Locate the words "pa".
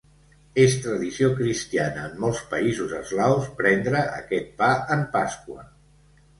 4.65-4.75